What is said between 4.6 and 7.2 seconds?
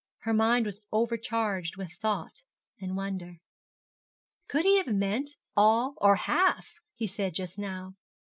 he have meant all or half he